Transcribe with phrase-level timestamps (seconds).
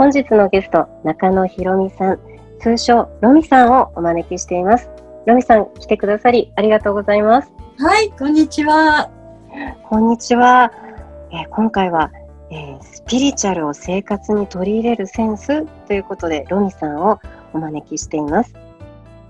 [0.00, 2.18] 本日のゲスト中野ひろみさん
[2.58, 4.88] 通称ロミさんをお招きしています。
[5.26, 7.52] ロミさん来てくださりありがとうございます。
[7.76, 9.10] はいこんにちは。
[9.90, 10.72] こんにちは、
[11.30, 12.10] えー、今回は
[12.50, 17.20] えー、スピリチュアルを生活に取り入れるセンスということでロミさんを
[17.52, 18.54] お招きしています。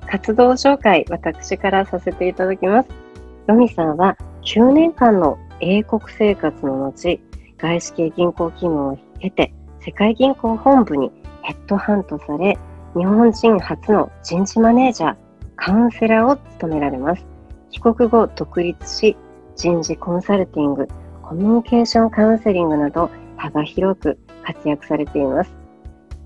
[0.09, 2.89] 活動紹介私からさせていただきます。
[3.49, 7.21] ロミさんは9年間の英国生活の後
[7.59, 11.11] 外資系銀行勤務を経て世界銀行本部に
[11.43, 12.59] ヘッドハントされ
[12.97, 15.17] 日本人初の人事マネージャー
[15.57, 17.25] カウンセラーを務められます
[17.71, 19.17] 帰国後独立し
[19.57, 20.89] 人事コンサルティング
[21.23, 25.51] コミュニケーションカウンセリングなど幅広く活躍されています。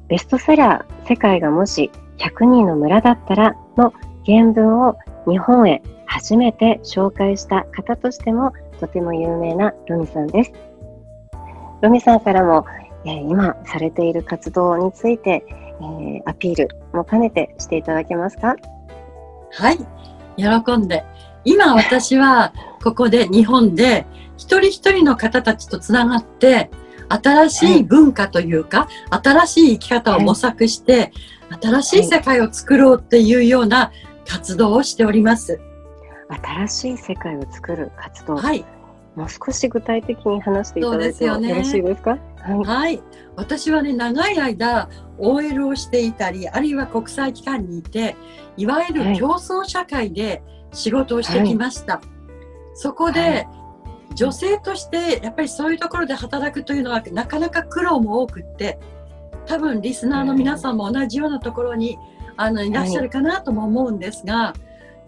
[0.09, 3.93] ベストセラー、世界がもし100人の村だったらの
[4.25, 4.97] 原文を
[5.29, 10.53] 日本へ初めて紹介した方としてもとても有名なロミさんです。
[11.83, 12.65] ロミさんからも、
[13.05, 18.57] 今されている活動について、えー、アピールも兼ねてしていただけますか？
[19.53, 19.79] はい、
[20.37, 21.05] 喜んで。
[21.45, 24.07] 今私はここで日本で
[24.37, 26.71] 一人一人の方たちとつながって
[27.09, 31.13] 新しい文化というか、はい、新しい生き方を模索して、
[31.51, 33.93] はい、新しい世界を作ろうっていうような
[34.27, 35.61] 活動をしております。
[36.43, 38.37] 新しい世界を作る活動。
[38.37, 38.65] はい。
[39.15, 42.19] もう少し具体的に話していただいてもよろしいですか？
[42.45, 43.03] はい、はい、
[43.37, 44.89] 私はね長い間
[45.19, 48.17] OL をしていたりあるいは国際機関にいて
[48.57, 51.95] いわゆる競争社会で仕事をしてきました。
[51.95, 52.05] はい、
[52.75, 53.47] そこで、
[54.15, 58.79] 女性としてやっぱりそういうところで働くというのはなかなか苦労も多くって
[59.47, 61.99] 多分リスナーの皆さんも同じようなところに
[62.37, 64.55] あのいらっしゃるかなとも思うんですが、は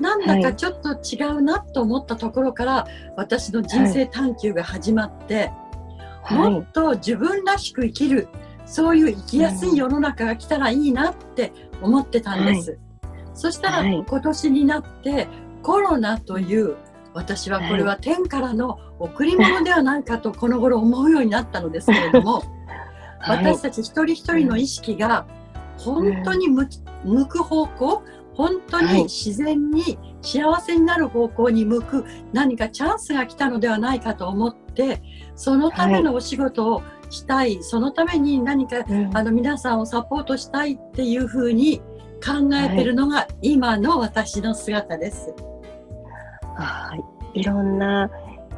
[0.00, 2.86] い、なんだかちょっと違うなと思ったところから
[3.16, 5.52] 私の人生探求が始まって、はい、
[6.30, 8.28] もっと自分らしく生きる
[8.64, 12.70] そういう生きやすい世の中が来たらいいなって思ってたんです。
[12.72, 12.80] はい、
[13.34, 15.28] そしたら今年になって
[15.62, 16.76] コロナという
[17.14, 22.42] 私はこれは天からの贈り物ではないかとこの頃思うようになったのですけれども、
[23.20, 25.26] はい、私たち一人一人の意識が
[25.78, 26.66] 本当に向
[27.26, 28.02] く方向
[28.34, 34.65] 本当に自然に幸せになる方向に向く何かチャンスが来たのではないかと思って
[35.34, 41.80] そのためのお仕事をしたい、はい、そのために何か、うん、あの皆さんをサポートしたいっていうふうに
[42.24, 45.34] 考えてるのが今の私の姿です。
[46.56, 46.96] は
[47.34, 48.10] い、いろんな、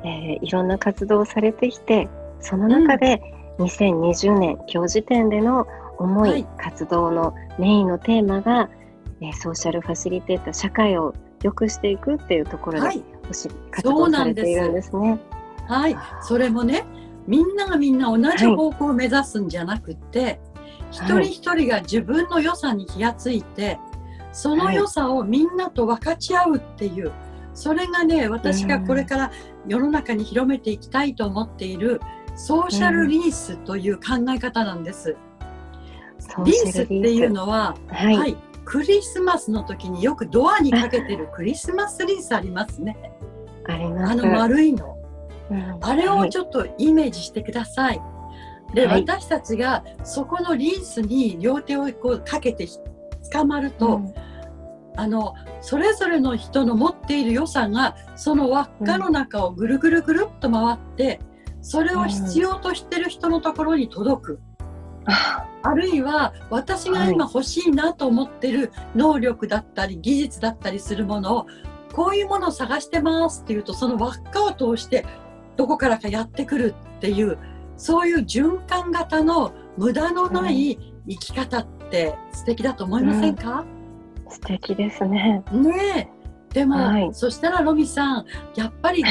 [0.04, 2.08] えー、いろんな活動をされてきて
[2.40, 3.20] その中で
[3.58, 5.66] 2020年、今日時点での
[5.98, 8.70] 思い、はい、活動のメインのテーマが、
[9.20, 11.12] えー、ソーシャルファシリテーター社会を
[11.42, 13.04] 良くしていくっていうところで、はい、
[13.70, 15.18] 活動されているんですね。
[15.68, 16.84] はい、それもね
[17.26, 20.40] みんながみんな同じ方向を目指すんじゃなくて、はい、
[20.90, 23.78] 一人一人が自分の良さに気がついて、
[24.32, 27.12] その良さをみんなと分かち合うっていう、
[27.52, 29.32] それがね私がこれから
[29.66, 32.00] 世の中に広めていきたいと思っている
[32.34, 35.16] ソーシャルリースという考え方なんです。
[36.44, 42.96] リースっていうのは、はい、はい、クリスマスの時によくドアにかけてるクリスマスリースありますね。
[43.66, 44.12] あります。
[44.12, 44.97] あの丸いの、うん、
[45.80, 48.00] あれをちょっとイメージしてください。
[48.74, 52.68] で、はい、私たちがそこのリースに両手をこうかけて
[53.32, 54.14] 捕まると、うん
[54.98, 61.20] あのそれぞれの人の持っている良さがその輪っかの中をぐるぐるぐるっと回って、
[61.62, 64.40] それを必要としてる人のところに届く。
[65.06, 71.46] あるいは私が今欲しいなと思ってる能力だったり技術だったりするものを
[71.92, 75.06] こういうものを探してますっていうとその輪っかを通して
[75.58, 77.36] どこからかやってくるっていう
[77.76, 80.78] そういう循環型の無駄のない
[81.08, 83.64] 生き方って素敵だと思いませんか、
[84.24, 85.42] うん、素敵ですね。
[85.52, 86.10] ね
[86.52, 88.24] でも、はい、そしたらロミさん
[88.54, 89.04] やっぱり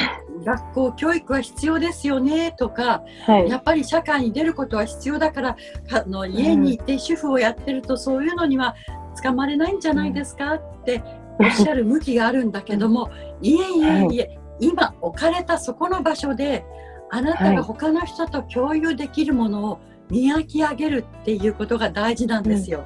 [0.44, 5.58] 学校教育は必要ですよねとか、はい、やっぱり社会に出ることは必要だから
[5.92, 8.76] あの家にいて主婦をやってるとそういうのには
[9.22, 10.56] 捕まれないんじゃないですか？
[10.56, 11.04] って
[11.40, 13.12] おっしゃる向きがあるんだけども
[13.42, 16.66] いえいえいえ、今置かれたそこの場所で
[17.10, 22.86] あなたが他の人と共有できるものを磨き上げるっていうことが大事なんですよ。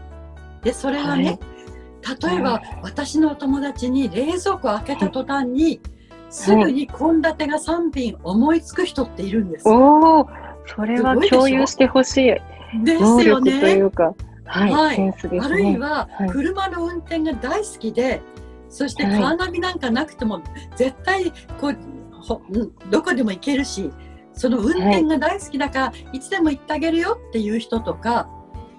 [0.63, 1.39] でそれはね、
[2.23, 5.81] 例えば、私のお友達に冷蔵庫を開けた途端に、
[6.29, 9.67] すぐに献立が3品思いつく人っているんです。
[9.67, 10.29] おお、
[10.65, 12.83] それは共有してほしい。
[12.83, 13.83] ですよね。
[14.45, 14.99] はい、はい。
[14.99, 18.21] ね、あるいは、車の運転が大好きで、
[18.71, 20.41] そしてカーナビなんかなくても、
[20.75, 21.77] 絶対こう
[22.13, 22.41] ほ
[22.89, 23.91] どこでも行けるし、
[24.33, 28.29] その運転が大好きだから、はい、いつでも行ってあげるよっていう人とか、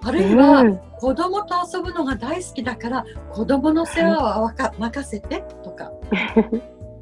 [0.01, 0.65] あるいは、
[0.99, 5.91] 子供と遊ぶのが大好きだから子供の世話はか任せてとか。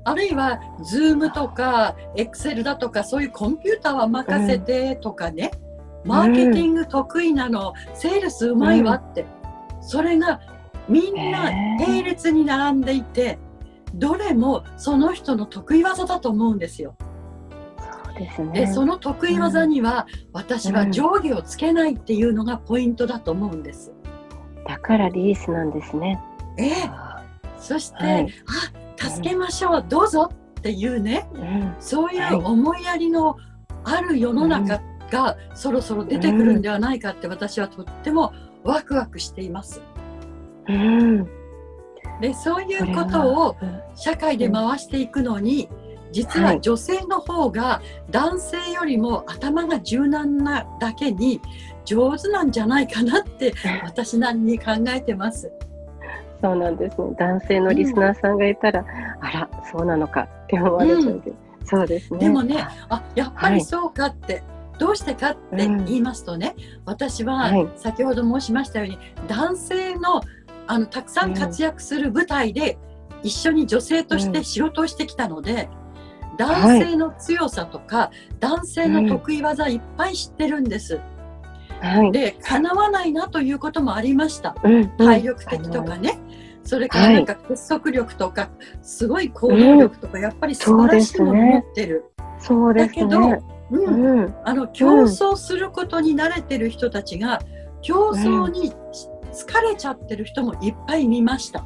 [0.04, 5.52] あるいは Zoom とか Excel だとかそういうコンピューターは任せてとかね、
[6.04, 9.26] マーケティング得意なの、セールスうまいわって、
[9.80, 10.40] それが
[10.92, 11.50] みんな
[11.80, 13.40] 並列に並んでいて、
[13.94, 16.96] どれもその人の得意技だと思うんですよ。
[18.54, 23.94] でその得意技には、うん、私は上下をつけないっていうのがポイントだと思うんです。
[24.68, 26.22] だからリースなんですね。
[26.58, 26.74] ええ。
[27.58, 28.28] そして、はい、
[29.00, 30.30] あ助けましょう、うん、どうぞ
[30.60, 33.38] っていうね、うん、そういう思いやりの
[33.84, 38.34] ある世の中がそろそろ出てくるんではないかって私はとっても
[38.64, 39.82] ワクワクしています。
[40.68, 41.26] うん、
[42.22, 43.56] でそういうことを
[43.96, 45.70] 社会で回していくのに、
[46.12, 51.40] 実は女性の方が男性よりも頭が柔軟なだけに
[51.86, 53.54] 上手なんじゃないかなって
[53.84, 55.52] 私なりに考えてます。
[56.42, 57.16] そうなんですね。
[57.18, 58.88] 男性のリスナーさんがいたら、うん、
[59.26, 62.20] あら、そうなのかって思われちゃうけど、うん、そうですね。
[62.20, 64.44] でもね、あ、やっぱりそうかって、はい、
[64.80, 68.98] どうしてかって言いますとね、うん、私は先ほど申しましたように、
[69.28, 70.22] 男性の
[70.68, 72.78] あのたくさん活躍する舞台で
[73.24, 75.70] 一緒に女性として仕事をしてきたので、
[76.38, 81.00] 男性の強さとか、はい、男性の得意技いっぱい知ってるんです。
[81.82, 84.56] はい、で叶わないなということもありました。
[84.64, 86.20] うん、体力的とかね。
[86.64, 88.50] それからなんか結束力とか、
[88.84, 92.06] すごい行動力とか、やっぱり素晴らしいもの持ってる。
[92.40, 93.08] そうですね。
[93.08, 97.42] だけど、うん、あの競争することに慣れてる人たちが、
[97.82, 98.72] 競争に
[99.32, 101.66] 疲れちゃってる人もいっぱい見ました。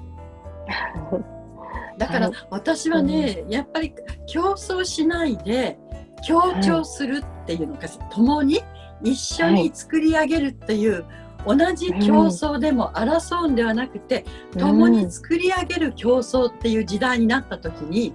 [1.97, 3.93] だから私はね、やっぱり
[4.27, 5.79] 競争しないで
[6.25, 8.61] 強調するっていうのが、共に
[9.01, 11.05] 一緒に作り上げるっていう、
[11.45, 14.25] 同じ競争でも争うんではなくて、
[14.57, 18.13] 共に作り上げる競争っていう時代になった時に、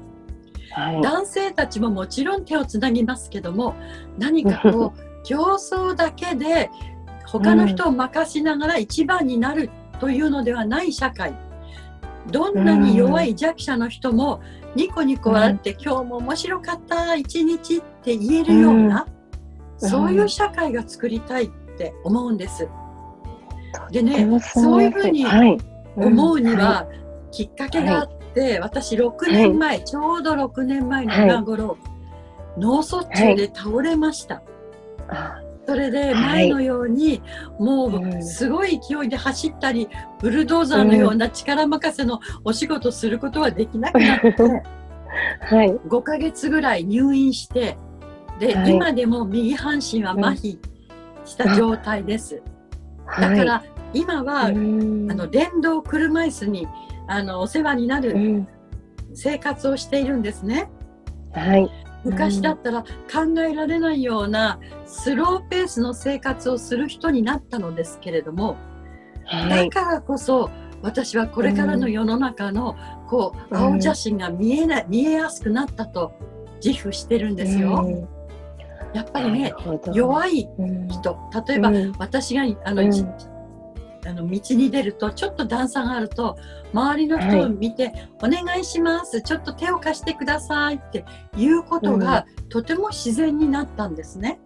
[1.02, 3.74] 男性たちももちろん手をつなぎますけども
[4.18, 6.70] 何かこう 競争だけで
[7.30, 11.34] 他の人を任しながら一番になるというのではない社会。
[12.30, 14.40] どんなに弱い弱者の人も
[14.74, 19.06] ニコニコ笑って、今日も面白かった一日って言えるような、
[19.78, 21.48] そういう社会が作りたいっ
[21.78, 22.68] て思うんです。
[23.90, 25.24] でねそういうふうに
[25.96, 26.86] 思うには
[27.30, 31.78] きっかけがあって、私6年前、ちょうど6年前の今頃、
[32.58, 34.42] 脳卒中で倒れました。
[35.66, 37.22] それで前のように、
[37.58, 39.88] もうすごい勢いで走ったり、
[40.20, 44.32] ブルドーザーのような力任せのお仕事することはできなくなって、
[45.40, 47.76] はい、5ヶ月ぐらい入院して
[48.40, 50.58] で、はい、今でも右半身は麻痺
[51.24, 52.42] した状態です。
[53.20, 56.66] だから今は、あの電動車椅子に
[57.06, 58.46] あのお世話になる
[59.14, 60.70] 生活をしているんですね。
[61.32, 61.70] はい、
[62.04, 68.56] 昔だったら考えられないようなスローペースの生活をする人になったのですけれども、
[69.24, 70.50] はい、だからこそ
[70.82, 72.76] 私はこれからの世の中の
[73.08, 76.12] こう青写真が見えない、見えやすくなったと
[76.64, 78.08] 自負してるんですよ。
[78.94, 79.54] やっぱりね
[79.92, 80.48] 弱い
[80.88, 81.18] 人。
[81.46, 82.82] 例えば、私があの、
[84.06, 86.38] あの道に出るとちょっと段差があると
[86.72, 91.04] 周りの人を見て、はい、お願いしますちょっと手を貸してくださいって
[91.36, 94.40] いうことが、うん、とても自然になったんですね。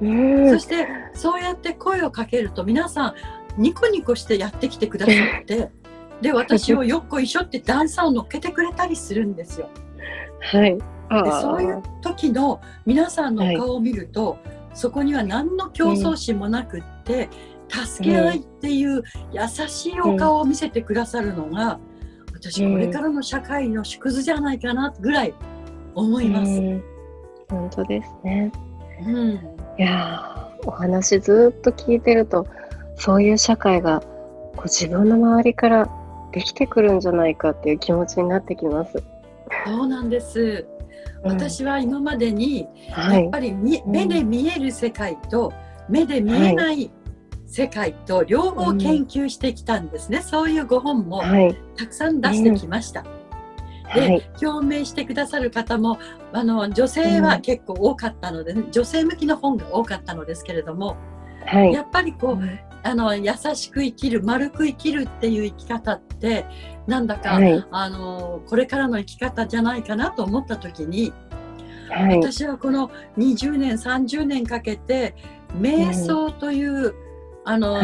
[0.00, 3.14] そしてそうやって声をかけると皆さん
[3.56, 5.12] ニコニコしてやってきてくださ
[5.42, 5.70] って
[6.20, 9.68] で私をよっこいしょって段差を乗っけてくれたりするんですよ。
[10.40, 10.80] はい、で
[11.40, 14.38] そういう時の皆さんの顔を見ると、はい、
[14.74, 17.28] そこには何の競争心もなくって、
[17.68, 21.78] 助け合いっていう優しいお顔を見せてくださるのが、
[22.32, 25.34] 私これからの社会の縮図じゃないかなぐらい
[25.94, 26.60] 思います。
[27.48, 28.52] 本当ですね。
[29.06, 29.30] うん、
[29.78, 32.46] いやお話ずっと聞いてると
[32.96, 35.88] そういう社会がこう自分の周りから
[36.32, 39.02] できてくるんじゃないかっていう気持ちになってきます。
[39.64, 40.66] そうなんです。
[41.22, 45.52] 私は今までに、やっぱり、はい、目で見える世界と
[45.88, 46.90] 目で見えない
[47.56, 51.22] 世界と両方研究してきたんですね、うん、そういうご本も
[51.74, 53.02] たくさん出してきました。
[53.94, 55.98] で、はい、表明してくださる方も
[56.34, 60.98] あの女性は結構多かったので、女性向きの本が多かったのですけれども、
[61.46, 66.44] はい、やっぱりこう、うん、あの優しく生きる丸く生きるっていう生き方って
[66.86, 71.14] なんだか、はい、あのこれからの生き方じゃないかなと思った時に、
[71.88, 75.14] はい、私はこの20年30年かけて
[75.58, 77.05] 瞑想という、
[77.46, 77.80] うん、あの、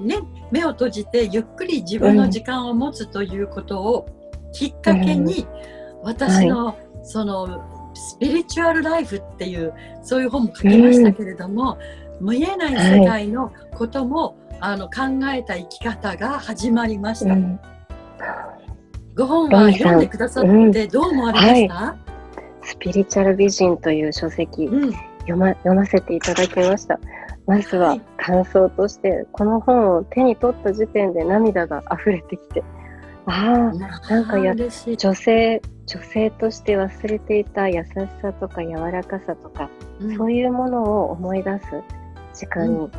[0.00, 0.16] ね、
[0.50, 4.06] 目を閉じてゆっくり自分の時間を持つということを
[4.52, 5.46] きっかけに、
[6.02, 9.72] 私の、そのスピリチュアルライフっていう
[10.02, 11.78] そういう本も書きましたけれども、
[12.20, 17.36] 見えない世界のことも、あの考えた生き方が始まりました。
[19.14, 21.96] ご本は読んでくださってどう思われました、は
[22.62, 26.98] い、スピリチュアル美人という書籍、うん、読ま読ませていただきました。
[27.46, 32.62] まずは感想として、はい、この本を手に取った時点で涙が溢れてきて、
[33.26, 35.60] ああ、なんかや女性、女性
[36.38, 37.88] として忘れていた優し
[38.20, 39.70] さとか柔らかさとか、
[40.00, 41.66] うん、そういうものを思い出す
[42.34, 42.90] 時間に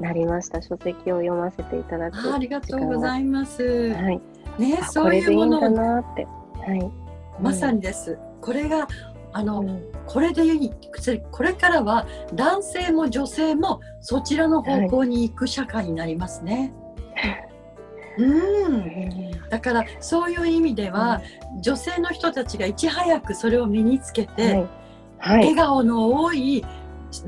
[0.00, 0.58] なりました。
[0.58, 3.92] うん、書籍を読ませていただくありがとうございます。
[3.94, 4.20] はい。
[4.58, 5.70] ね、そういうものを。
[5.70, 6.24] なって。
[6.24, 6.90] はい。
[7.40, 8.18] まさにです。
[8.40, 8.88] これが
[9.32, 10.70] あの、うん、これでいい。
[11.30, 16.72] これからは男性も女性もそちらの方向に行く社会になりますね。
[17.14, 17.50] は い
[18.18, 21.22] うん、だからそういう意味では、
[21.54, 24.68] うん、女性の人たちがいち早くそれを身につけて、はい。
[25.18, 26.64] はい、笑顔の多い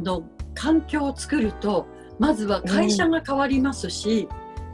[0.02, 0.22] の
[0.54, 1.86] 環境を作ると
[2.18, 4.28] まずは会社が変わりますし、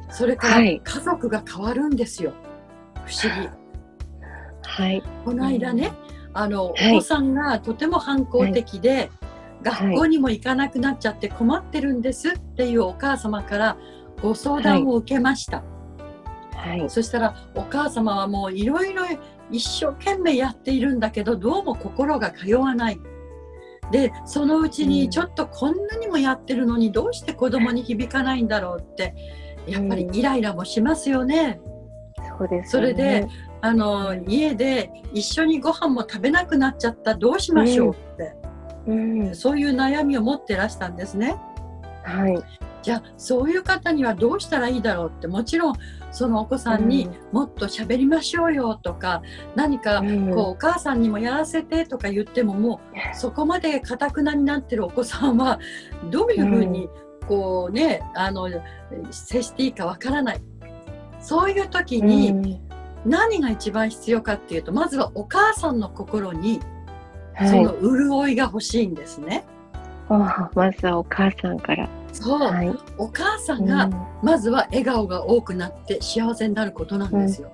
[0.09, 2.33] うん、それから家族が変わるんですよ、
[3.05, 3.49] 不思議。
[4.63, 5.93] はい、この間ね、
[6.39, 9.11] あの、お子さんがとても反抗的で、
[9.63, 13.77] 学校にも行かなくなっちゃって困ってるんですっていうお母様から
[14.23, 15.65] ご相談を受けました。
[16.55, 19.05] はい、そしたらお母様はもういろいろ
[19.51, 23.01] 一生懸命やっているんだけどどうも心が通わない。
[23.91, 29.15] でそのうちにちょっとこんなにもやってるのにどうして子供に響かないんだろうって
[29.67, 31.59] やっぱりイライラもしますよね。
[32.39, 33.27] そうです、ね、それで
[33.61, 38.37] あの家で一緒にご飯も食べなくなっちゃったどうしましょうって、
[38.87, 41.37] うん、うん、そういう悩みを持ってらしたんですね。
[42.05, 42.39] はい、
[42.83, 45.27] じゃあそういう方にはどうしたらいいだろうって。
[45.27, 45.75] もちろん
[46.11, 55.59] そのお子さんにもっと喋りましょうよとか、うん、何かこうお母さんにもやらせてとか言ってももうそこまでかたくなになってるお子さんは
[56.11, 56.89] どういうふうに
[57.27, 58.49] こうねあの
[59.11, 60.41] 接していいかわからない。
[61.21, 62.61] そういう時に
[63.09, 66.61] 何が一番必要かっていうとまずはお母さんの心に
[67.47, 69.45] その潤いが欲しいんですね。
[70.09, 71.89] はい、まずはお母さんから。
[72.13, 73.89] そう、はい、お母さんが
[74.23, 77.53] まずは笑顔が多くなって幸せになることなんですよ、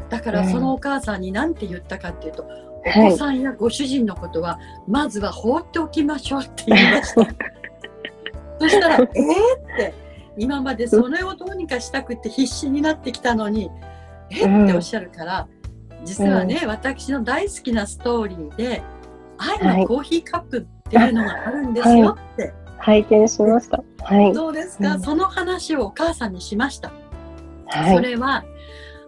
[0.00, 2.46] うん、だからそのお母さんに何て言ったかっていうと、
[2.84, 7.26] お子さんやご主人のことはまずは放っておきましょうって言いました。
[8.60, 9.94] そしたら「えー?」って
[10.36, 13.70] 今までそれをどうにかしたくて必死になってきたのに
[14.30, 15.48] 「えっ?」っておっしゃるから
[16.04, 18.82] 実はね、私の大好きなストーリーで
[19.36, 22.52] 「愛のコーヒーカップ」っていうのがあるんですよって。
[22.78, 23.82] 拝見しました。
[24.04, 24.32] はい。
[24.32, 26.92] どうですか、うん、その話をお母さんにしました。
[27.66, 28.44] はい、それは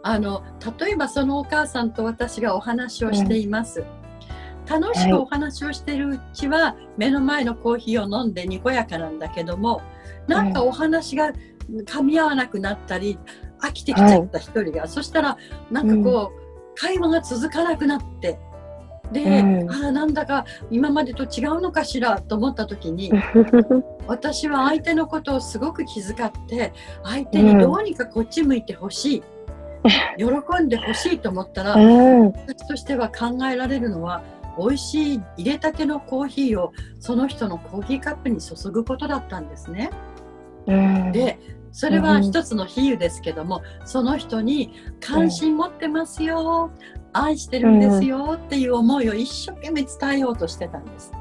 [0.02, 0.42] あの
[0.78, 3.84] 例えばそのお母さんと私がお話をしています。
[4.68, 9.80] うん、楽しくお話をしているうちは、はい、目の前のコーヒーを飲んでにこやかなんだけども
[10.26, 11.32] なんかお話が
[11.84, 13.18] 噛み合わなくなったり
[13.62, 15.36] 飽きてきちゃった一人が、はい、そしたら
[15.70, 18.38] なんかこう、うん、会話が続かなくなって。
[19.12, 23.10] で、うん、あなんだか今までと違うのかしらと思った時に
[24.06, 29.22] 私は相手のことをすごく気遣って相手にどうにかこっち向いてほしい、
[30.18, 34.22] うん、喜んでほしいと思ったら、うん、私としては考えられるのは
[34.56, 39.90] 美味しい入れたてのコーヒーをその人のコーヒーカップに注ぐことだったんですね。
[41.12, 41.38] で
[41.72, 46.70] それは一つの比喩ですけども、その人に関心持ってますよ、
[47.12, 51.12] 愛してるんですよっていう思いを一生懸命伝えようとしてたんです。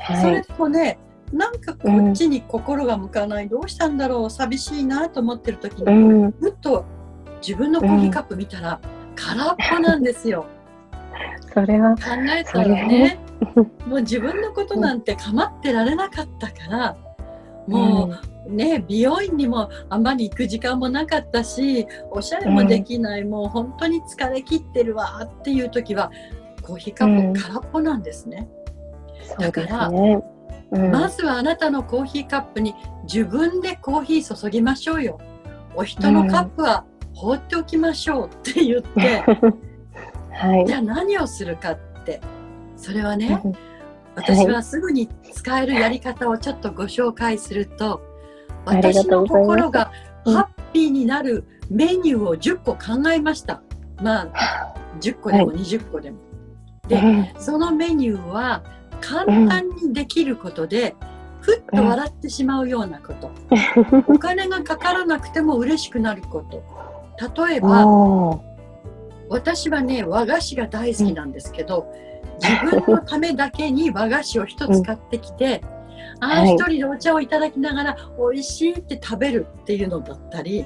[0.00, 0.98] はい、それとね
[1.32, 6.32] なんかこっちに心が向かない、どうしたんだろう寂しいなと思ってる時に、うん。
[6.32, 6.84] ふっと
[7.40, 8.80] 自分のコーヒーカップ見たら、
[9.16, 10.46] 空っぽなんですよ。
[11.52, 12.02] それは、考
[12.38, 13.18] えたらね
[13.86, 16.96] もう自分のことなんて構ってられなかったから
[17.68, 26.10] もうね美容院にもあんまり行く時間もなかったしおしゃれもできない、もう本当に疲れ切ってるわっていう時は
[26.62, 28.48] コーヒーカップ空っぽなんですね。
[29.38, 30.22] そうですね。
[30.72, 32.74] うんまずはあなたのコーヒーカップに
[33.04, 35.18] 自分でコーヒー注ぎましょうよ。
[35.76, 36.84] お人のカップは
[37.14, 39.22] 放っておきましょうって言って、
[40.32, 40.74] はいじ。
[40.74, 42.20] ゃあ何をするかって
[42.76, 43.52] それはね、うん
[44.16, 48.00] 私はすぐに使えるやり方をちょっとご紹介すると、
[48.66, 49.90] 私の心が
[50.24, 53.62] うんハッピーになるメニューを10個考えました。
[54.02, 56.18] まあ10個でも20個でも。
[56.88, 57.28] でうん。
[57.38, 58.62] そのメニューは
[59.00, 60.96] 簡単にできることで、
[61.40, 63.30] ふっと笑ってしまうようなこと、
[64.08, 66.64] お金がかからなくても嬉しくなること。
[67.46, 67.86] 例えば
[69.28, 71.86] 私はね和菓子が大好きなんですけど、
[72.40, 75.62] 自分のためだけに和菓子を一つ買ってきて、
[76.20, 76.54] ああはい。
[76.54, 80.64] 一人でお茶をいただきながら美味しいって食べるっていうのだったり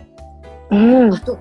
[0.71, 1.15] うん。
[1.15, 1.39] あと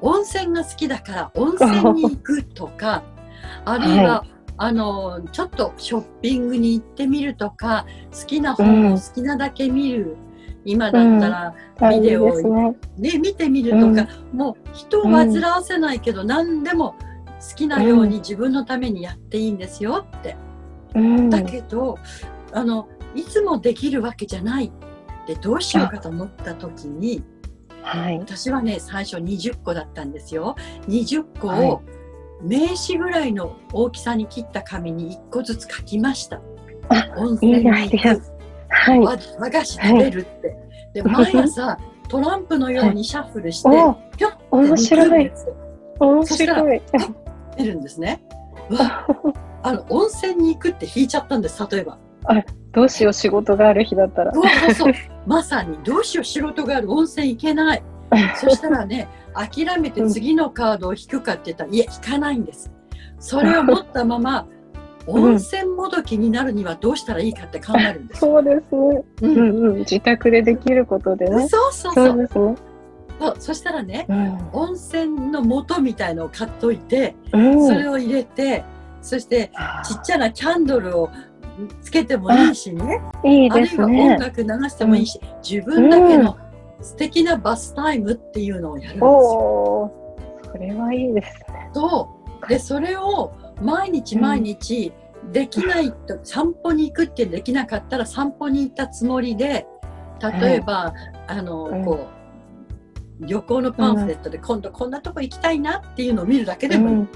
[0.00, 3.02] 温泉が好きだから温泉に行くとか
[3.64, 4.24] あるいは、は
[4.56, 10.16] あのちょっとショッピングに行ってみるとか好きな本を好きなだけ見る、
[10.64, 12.76] 今だったら、ビデオですね。
[12.96, 16.94] ね、見てみるとか、もう人を煩わせないけど、何でも
[17.50, 20.36] 好きなように自分のためにやっていいんですよって。
[20.94, 21.30] うん。
[21.30, 21.98] だけど
[22.52, 24.72] あのいつもできるわけじゃない
[25.26, 27.22] でどうしようかと思った時に
[27.82, 28.18] はい。
[28.18, 30.56] 私はね最初20個だったんですよ。
[30.88, 31.82] 20個はいを
[32.42, 36.40] 名刺ぐらいの大きさに切った紙に1個ずつ書きました。
[36.88, 38.32] あ温泉に行く
[38.68, 39.00] はい。
[39.00, 40.56] 和和菓子食べるって。
[40.94, 41.78] で毎朝
[42.08, 45.32] トランプのようにシャッフルして、おぴょって面白い
[45.98, 46.82] 面白い。
[47.56, 48.22] 出るんですね。
[49.62, 51.98] あの温泉に行くって引いちゃったんです例えば。
[52.72, 54.32] どうしよう仕事がある日だったら。
[54.32, 54.92] そうそうそう
[55.26, 57.82] まさにどうしよう仕事がある温泉行けない
[58.36, 62.70] そしたらね諦めて次のカードを引くかって言ったら いや引かないんです
[63.18, 64.54] それを持ったまま うん
[65.06, 69.04] 温泉もどきになるにはどうしたらいいかって考えるんです、そうですね。
[69.20, 69.78] ううんんうん。
[69.80, 71.46] 自宅でできることでね。
[71.46, 72.56] そうそうそそううですね。
[73.20, 74.38] そうそしたらねうん。
[74.54, 77.66] 温泉の素みたいのを買っといてうん。
[77.66, 78.64] それを入れて
[79.02, 79.50] そして
[79.84, 81.10] ちっちゃなキャンドルを
[81.82, 84.18] つけてもいいしねいいであるいは音すね。
[84.18, 86.36] 楽流してもいいし、自分だけの
[86.80, 89.92] 素敵なバスタイムっていうのをやるんですよ。
[90.52, 91.70] それはいいですね。
[91.72, 92.10] そ
[92.44, 94.92] うでそれを毎日毎日
[95.32, 99.66] できないと、散歩に行くってできなかったら散歩に行ったつもりで
[100.20, 100.92] 例えば、
[101.26, 107.08] あのうんこう旅行のパンフレットで今度こんなとこ行きたいなっていうのを見るだけでもいい、うん。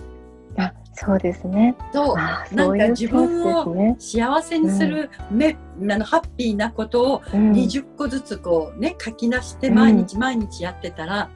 [0.57, 1.77] あ、そうですね。
[1.93, 3.97] とあ、なんか自分を。
[3.99, 7.53] 幸せにする、めあのハッピーなことをうん。
[7.53, 9.75] 20個ずつこうね書き出してうん。
[9.75, 11.31] 毎日毎日やってたら、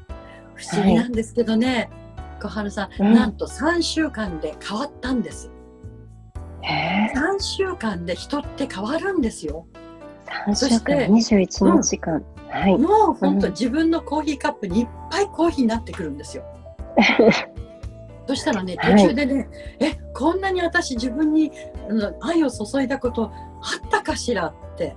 [0.57, 1.91] 不思議なんですけどね、
[2.41, 3.15] 小春さん、うん。
[3.15, 5.49] なんと3週間で変わったんです。
[6.63, 7.13] へえ。
[7.15, 9.67] 3週間で人って変わるんですよ。
[10.47, 12.25] 三週そして間、二十一日間。
[12.49, 12.77] はい。
[12.79, 13.53] もう本当、うん。
[13.53, 16.43] 自分のコーヒーカップにいっぱいコーヒーになってくるんですよ
[18.27, 19.09] そしたらね途はい。
[19.09, 19.49] 中でね、
[19.81, 21.53] えこんなに私自分に
[22.21, 24.97] 愛を注いだことあったかしらって。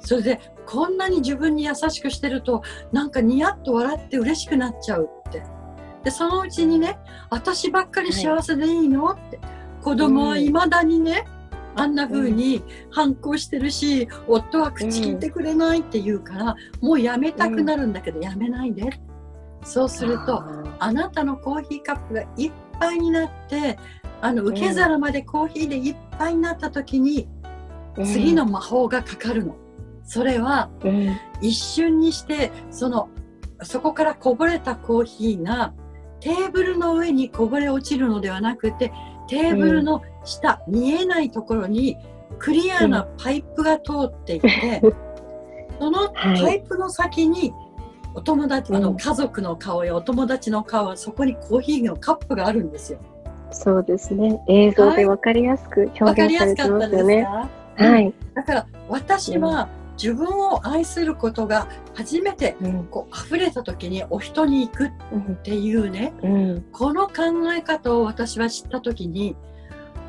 [0.00, 5.42] それでこんなに自分に優しくしてるとなんかニヤッと笑って嬉しくなっちゃうって。
[6.04, 9.38] でそのうちにね私ばっかり幸せでいいの、って
[9.82, 11.24] 子供はいまだにね、
[11.74, 18.90] あんな風に反抗してるし、夫は口聞いてくれないって言うから、もうやめたくなるんだけど、やめないで
[19.62, 20.42] そうすると
[20.78, 23.78] あなたのコーヒーカップがいっぱいになって
[24.20, 27.28] あの受け皿までコーヒーでいっぱいになった時に、
[28.04, 29.56] 次の魔法がかかるの。
[30.04, 31.16] それはうん。
[31.40, 33.10] 一瞬にしてその
[33.62, 35.72] そこからこぼれたコーヒーが
[36.20, 38.92] テーブルの上にこぼれ落ちるのではなくて
[39.28, 41.96] テーブルの下、見えないところに
[42.38, 44.82] クリアなパイプが通っていて、
[45.78, 47.52] そのパイプの先に
[48.14, 52.98] お友達、あうんの家族の顔やお友達の顔そこにコーヒーのカップがあるんですよ。
[53.50, 54.40] そうですね。
[54.48, 57.24] 映像でわかりやすく表現されてすかったですますよね。
[57.24, 58.14] か、はい。
[58.34, 59.68] だから私は
[60.00, 62.84] 自分を愛することが初めてうん。
[62.84, 65.36] こう溢れた時にお人に行くっうん。
[65.36, 66.64] ていうねうん。
[66.72, 67.14] この考
[67.56, 69.36] え方を私は知った時に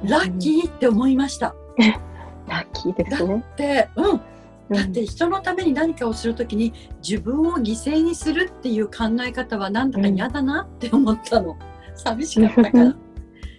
[0.03, 1.55] ラッキーって思いました。
[2.47, 3.43] ラッキーですね。
[3.57, 4.21] で、うん、
[4.69, 11.58] だって人のために何かをするときに自分を犠牲にするっていう考え方はなんだか嫌だなって思ったの。
[11.95, 12.84] 寂しかったから。
[12.86, 12.95] うん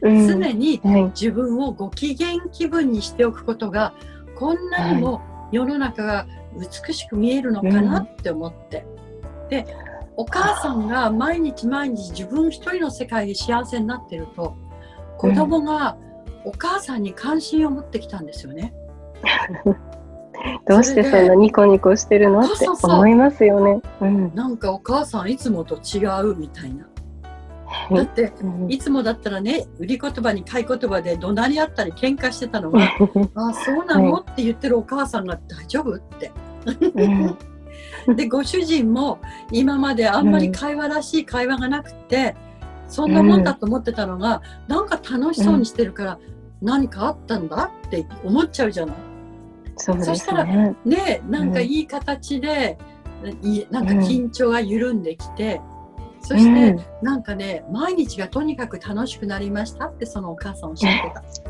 [0.02, 1.04] 常にはい。
[1.06, 3.92] 自分をご機嫌気分にしておくことが
[4.34, 5.20] こんなにも
[5.52, 6.26] 世の中が
[6.58, 8.86] 美しく見えるのかなって思って。
[9.50, 9.66] で
[10.16, 14.54] お母さんが毎日毎日自分一人の世界で幸せになってると
[15.18, 15.96] 子供が
[16.44, 18.72] お母さんに関心を持ってきたんですよね。
[20.68, 23.80] どうしてそんなニコニコしてるのって思いますよね。
[24.00, 24.34] うん。
[24.34, 26.86] なんかお母さんいつもと違うみたいな。
[27.92, 32.80] だってうんいつもだったらね売り言葉に買い言葉で怒鳴り合ったり喧嘩してたのが
[33.36, 36.32] 「あそうなの?」って言ってるお母さんが「大丈夫?」って。
[36.94, 37.36] うん
[38.16, 39.18] でご主人も
[39.52, 42.34] 今まであんまり会話らしい会話がなくて、
[42.88, 46.18] そんなもんだと思ってたのが、なんか楽しそうにしてるから、
[46.62, 48.96] 何かあったんだって思っちゃうじゃない。
[49.80, 50.76] そうですそしたらね。
[50.84, 52.76] ねなんかいい形で、
[53.42, 55.60] いいなんか緊張が緩んできて、
[56.20, 61.44] そして、なんかね毎日がとにかく楽しくなりましたってそのお母さんおっしゃって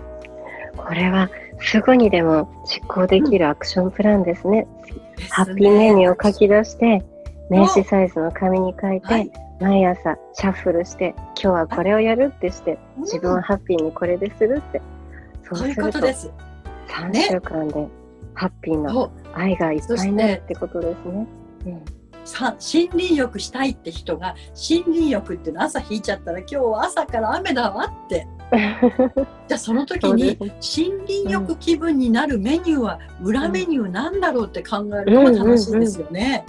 [0.76, 0.82] た。
[0.82, 1.28] これは
[1.60, 4.66] すぐにでも実行できるアクションプランですね。
[5.16, 7.04] ですハッピーメニューを書き出して、
[7.50, 14.80] 名刺サイズの紙に書いて、はい毎朝シャッフルして、今日はこれをやるってして、自分をハッピーにこれでするって。
[15.46, 16.32] そそういううするとことです。
[16.88, 17.99] 3ね週間で
[18.34, 21.26] ハッピーな愛がいっぱいになるってことですね。
[21.66, 28.26] うんさ森林浴したいって人が森林浴っていうの朝引いちゃったら今日は朝から雨だわって
[29.48, 30.52] じゃあその時に森
[31.06, 36.44] 林浴気分になるメニューは裏メニューなんだろうって考えるのが楽しいですよね。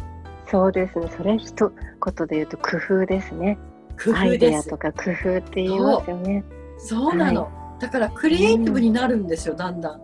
[0.49, 1.09] そうですね。
[1.15, 3.57] それ一言で言うと工夫ですね。
[4.03, 4.39] 工アイ夫です。
[4.39, 6.43] デアとか工夫って言いますよね。
[6.77, 7.49] そうなの。
[7.79, 10.01] だからクリエイティブになるんですよ、だんだん。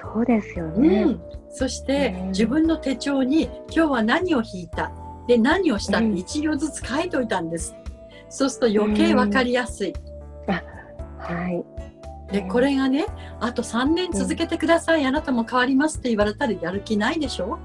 [0.00, 1.04] そうですようね。
[1.04, 1.20] ん。
[1.50, 4.92] そしてうん自分の手帳に今日は何を引いた？
[5.26, 5.98] で何をした？
[5.98, 7.74] ってうん一行ずつ書いといたんです。
[8.28, 9.92] そうすると余計わかりやすい。
[11.18, 11.64] はい。
[12.32, 13.06] でこれがね
[13.40, 17.58] あと3年続けてください、あなたも変わりますって言われたらやる気ないでしょ？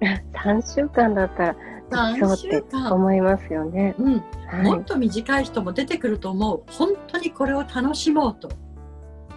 [0.00, 1.54] 3週間だったら
[2.14, 3.94] できそう3って週間、思いますよね。
[3.98, 4.12] うん、
[4.46, 4.62] はい。
[4.62, 8.48] もっと短い人も出てくると思う本当にこれを楽しもうと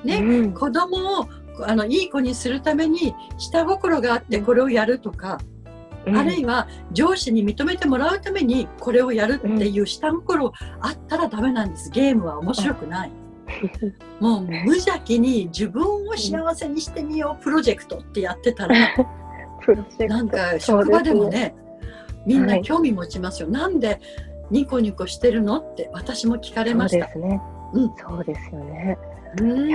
[0.03, 1.27] ね、うん子供を
[1.67, 5.39] あのいい子にするために下心があってこれをやるとか、
[6.05, 11.89] あるいは上司に認めてもらうためにこれをやるっていう下心あったらダメなんです。
[11.89, 13.11] ゲームは面白くない。
[14.19, 18.75] もう無邪気に自分を幸せにしてみようプロジェクトってやってたら
[20.07, 21.55] なんかそう職場でもすね
[22.27, 23.99] みんはない興味持ちますよ、なんで
[24.51, 27.05] ニコニコしてるのって私も聞かれそうました。
[27.05, 27.41] ですね。
[27.73, 27.93] うん。
[27.95, 28.97] そうですよね。
[29.39, 29.69] うん。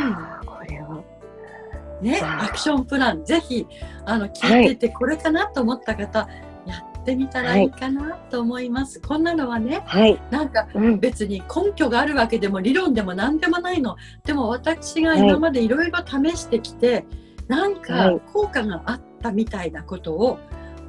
[2.04, 3.66] ねアクションプランぜひ
[4.04, 6.28] あの聞いててこれかなと思った方、
[6.66, 10.20] やってみたらいいかなと思います、こんなのはねはい。
[10.30, 11.00] なんかうん。
[11.00, 13.96] 別に根拠があるわけでも理論でも何でもないの。
[14.24, 17.06] でも私が今までいろいろ試してきて、
[17.48, 18.20] なんはかい。
[18.32, 20.38] 効果があったみたいなことを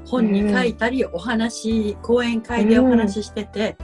[0.06, 3.78] 本に書いたり、お話講演会でお話ししてて、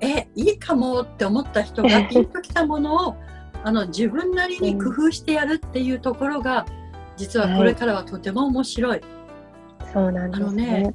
[0.00, 3.16] えいいかもって思った人が ピンときたものを
[3.64, 6.66] あの自分なりに工夫してやるっていうところが
[7.16, 9.00] 実はこれからはとても面白い。
[9.92, 10.94] そうなんですねね。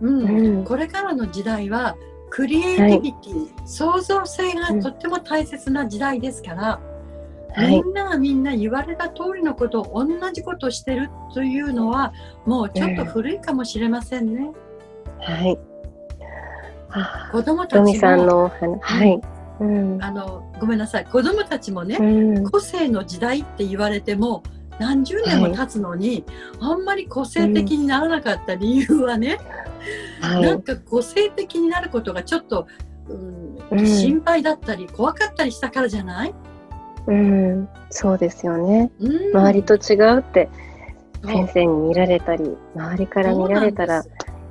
[0.00, 0.64] うんうん。
[0.64, 1.96] これからの時代は
[2.30, 6.80] クリエイティビティ、創造性がとっても大切な時代ですから、
[7.54, 7.82] はい。
[7.82, 12.12] みんながみんな言われた通りのことを同じことをしてるというのは
[12.46, 14.50] もうちょっと古いかもしれませんね。
[15.20, 15.58] はい。
[16.90, 18.52] あ子供たちトミさんもの。
[18.80, 19.20] はい。
[19.60, 20.02] うん。
[20.02, 22.50] あのごめんなさい子供たちもね、うん。
[22.50, 24.42] 個性の時代って言われても
[24.78, 26.24] 何十年も経つのに、
[26.60, 29.38] あんまり個性的にならなかった理由はね、
[30.20, 30.42] はい。
[30.42, 32.66] なんか個性的になることがちょっと、
[33.08, 36.34] うんうん心配だったり怖かったりしたからじゃない、
[37.06, 37.68] うん。
[37.90, 38.90] そうですよね。
[38.98, 40.48] うん、周りと違うって
[41.24, 44.04] 先生に見られたり、周りから見られたら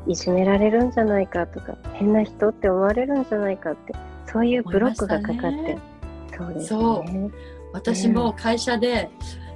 [0.07, 3.93] いじめられるんじゃないかとか、変な人って思われるんじゃないかって、
[4.31, 5.77] そういうブロックがかかって。
[6.37, 7.31] そうですそね。
[7.73, 9.09] 私も会社で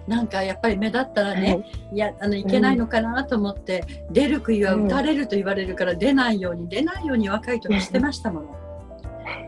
[0.08, 8.56] なんかやっぱり目立ったらね、い、やあのいけないのかなと思って、出る杭は打たれると言われるから出ないように出ないように若い時してましたもの。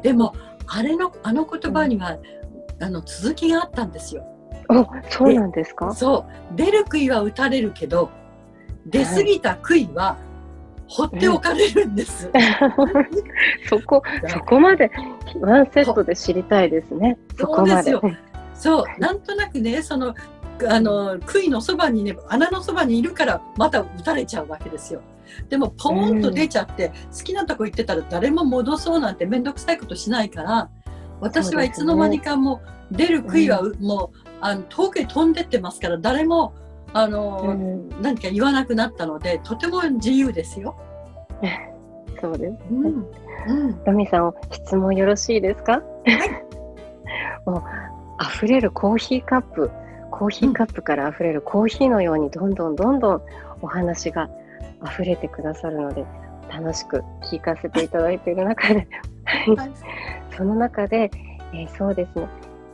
[0.02, 0.34] でも
[0.68, 2.18] あれのあの言葉には、
[2.80, 4.24] あの続きがあったんですよ。
[4.70, 5.94] お、そうなんですか？
[5.94, 8.10] そう出る杭は打たれるけど
[8.86, 10.18] 出過ぎた杭は
[10.88, 12.30] 放っておかれるんです。
[13.70, 14.92] そこ、そこまで
[15.40, 17.18] ワンセットで知りたいですね。
[17.38, 17.94] そこまで。
[18.54, 20.14] そうなんとなくねその
[20.70, 25.02] あの杭のそばにね穴のそばにいるからまた撃たれちゃうわけですよ。
[25.50, 30.70] でもポーンと出ちゃって、好きなとこ行ってたら誰も戻そうなんて面倒くさいことしないから
[31.22, 36.54] 私はいつの間にかもう出る杭はもう、あの遠くへ飛んでってますから誰も
[36.94, 40.76] あの、うん、何か言わなくなったのでとても自由ですよ。
[42.22, 42.86] そうです、ね、うん。
[43.48, 45.84] うん、ロミさん質問よろしいですか、はい、
[47.50, 47.64] もう
[48.24, 49.70] 溢れるコーヒーカップ
[50.10, 53.22] コーヒーカップから溢れるコーヒーのようにどんどんどんどん
[53.62, 54.30] お話が
[54.86, 56.06] 溢れてくださるので
[56.50, 58.88] 楽しく聞かせていただいている中で。
[60.38, 61.10] その中で、
[61.54, 62.28] えー、そうですね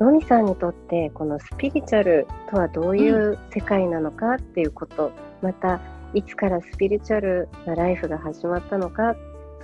[0.05, 5.13] のみさんにとってこのスピリチュアルとはどういう世界なのかっていうこと、うん、
[5.47, 5.81] また
[6.13, 9.15] いつからスピリチュアルなライフが始まったのか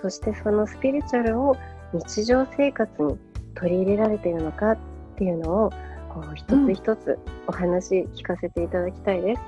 [0.02, 1.56] そしてそのスピリチュアルを
[1.94, 3.18] 日常生活に
[3.56, 4.78] 取り入れられているのかっ
[5.18, 5.70] ていうのを
[6.10, 7.18] こう一つ一つ
[7.48, 9.42] お話聞かせていただきたいです。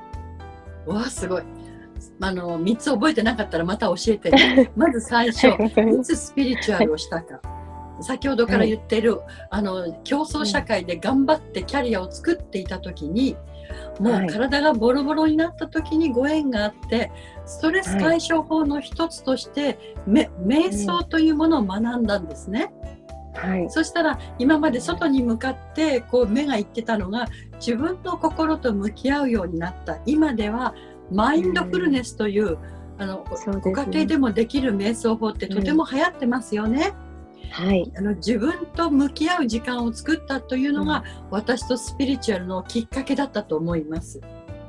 [0.87, 1.43] うん、わあすごい。
[2.21, 5.47] あの3つ覚えてなかったらまた教えて、ね、まず最初
[5.81, 7.41] いつスピリチュアルをしたか
[8.01, 13.35] 先ほどから言ってる、はい、あの競争社会で頑張ってキャリアを作っていた時に、
[13.99, 17.11] もう体がボロボロになった時にご縁があって
[17.45, 19.75] ストレス解消法の一つとして、はい、
[20.45, 22.71] 瞑想というものを学んだんですね。
[23.33, 27.27] はい、そしたら今まで外に向かってこう目がいってたのが
[27.59, 29.99] 自分の心と向き合うようになった。
[30.05, 30.73] 今では
[31.11, 32.57] マインドフルネスという、うん、
[32.97, 36.93] あの、ね、ご家庭でもできる瞑想法ってとても流行ってますよね。
[37.01, 37.06] うん
[37.51, 44.21] はい、あの自分と向き合う時間を作ったというのが、うん、私とスピリチュアルのきっかけだったと思います。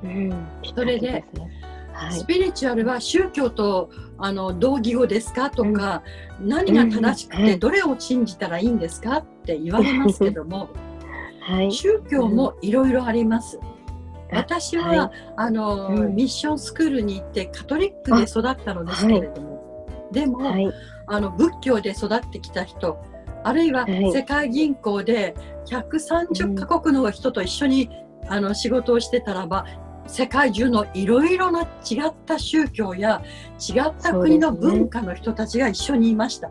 [0.03, 1.25] うん、それで、
[1.93, 6.03] はい、スピリチュアルは宗教とあの同義語ですかとか、
[6.41, 10.71] うん、何が正しくてどれを信じたらいいんですかって言われますけども、
[11.41, 13.59] はい、宗教もいろいろあります。
[14.31, 19.58] 私は、はい、あの、ミッションスクールに行ってカトリックで育ったのですけれども、
[20.13, 20.73] でも、
[21.07, 22.99] あの仏教で育ってきた人
[23.45, 25.35] あるいは世界銀行で
[25.67, 27.91] 130カ国の人と一緒に、
[28.29, 29.65] あの仕事をしてたらば
[30.07, 33.23] 世界中のいろいろな違った宗教や
[33.59, 36.51] 違った国の文化の人たちが一緒にいました。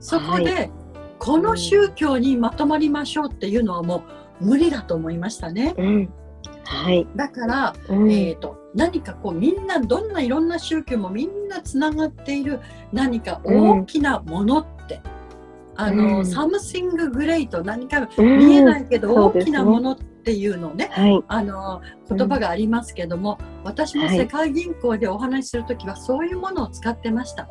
[0.00, 0.70] そ、ね,、こで、はい、
[1.18, 4.04] この宗教にまとまりましょうっていうのはも
[4.40, 5.74] う無理だと思いましたね。
[5.78, 6.12] うん。
[6.64, 12.60] はい、だから、うん、えーと、何かこうみんなどんないろんな宗教もみんなつながっている
[12.92, 15.00] 何か大きなものって、
[15.76, 27.46] うん、あの、うん、 something great 何か見えないけど大きなものっていうのね、ねあの言葉がありますけども、私も世界銀行でお話しする時はそういうものを使ってました。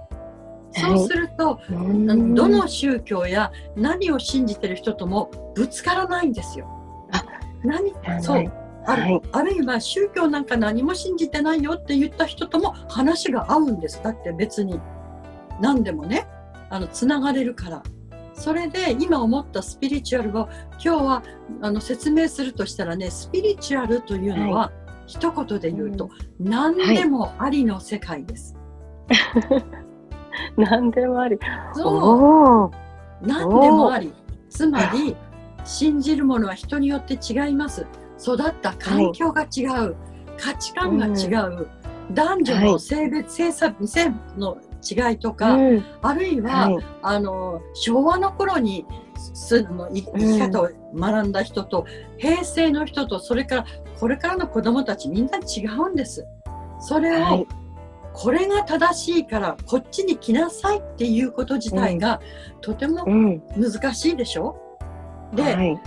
[0.75, 6.67] そうすると、はい、どの宗教や何を信じてる人ともぶつからないんですよ。
[7.63, 9.01] 何そうある。
[9.03, 14.01] はい、あるいは宗教なんか何も信じてないよって言った人とも話が合うんです。
[14.03, 14.79] だって別に
[15.61, 16.27] 何でもね。
[16.69, 17.83] あのつながれるから。
[18.33, 20.49] それで今思ったスピリチュアルを
[20.83, 21.23] 今日は
[21.61, 24.71] あの説明するとしたらねスピリチュアルというのは、は
[25.05, 28.55] い、一言で言うと、うん、何でもありの世界です。
[29.07, 29.63] はい、
[30.57, 31.37] 何でもあり。
[31.73, 32.71] そ
[33.23, 33.27] う。
[33.27, 34.11] 何でもあり。
[34.49, 35.15] つまり
[35.63, 37.85] 信じるものは人によって違います。
[38.23, 39.95] 育った環境が違う、はい、
[40.37, 41.67] 価値観が違う、
[42.09, 48.85] うん、男女の性別、はい、性性の違いとか、うん、あるいは、はい、あの昭和の頃に
[49.33, 53.65] すの生き方を学んだ人と、うん、平成の人とそれから
[53.99, 56.27] これからの子どもたちみんな違うんです。
[56.81, 57.47] それを、
[58.13, 62.19] これが正しいからこっちに来なさいっていうこと自体が、
[62.59, 63.05] とても
[63.55, 64.57] 難しいでしょ、
[65.33, 65.81] で、はい、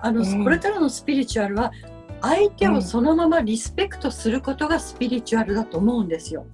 [0.00, 1.72] あの、うん、これからのスピリチュアルは
[2.20, 6.46] 相手をそのままリスペクトすることがスピリチュアルだと思うんですよ。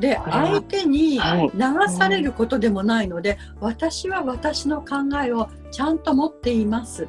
[0.00, 1.18] で相手に流
[1.88, 7.08] されることでもないので、私は私の考えをちゃんと持っています。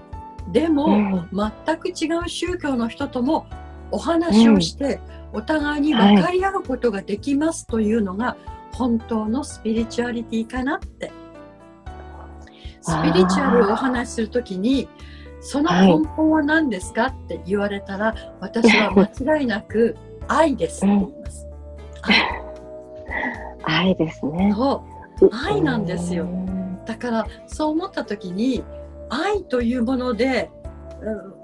[0.52, 1.30] でも、うん、
[1.66, 3.46] 全く違う宗教の人とも
[3.92, 5.02] お話をして、
[5.34, 8.38] お互いに分かり合うことができますというのが、
[8.74, 11.12] 本当のスピリチュアリティかなって
[12.88, 14.88] スピリチュアルをお話しするときに
[15.42, 19.96] その根本は何ですかって言われたら、私は間違いなく
[20.28, 21.48] 愛ですって言います。
[23.64, 24.54] 愛ですね。
[24.56, 24.84] そ
[25.22, 26.28] う愛なんですよ。
[26.86, 28.64] だからそう思った時に
[29.10, 30.50] 愛というもので、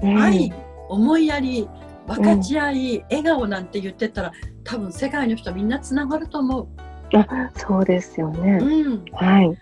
[0.01, 0.53] うん、愛、
[0.89, 1.67] 思いやり
[2.07, 4.31] 分かち合い、うん、笑顔なんて言ってたら
[4.63, 6.67] 多分世界の人みんなつながると思う。
[7.15, 8.59] あそうですよね。
[8.61, 9.57] うん、はい。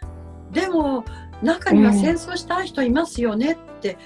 [0.52, 1.04] でも
[1.42, 3.98] 中には戦争したい人いますよねって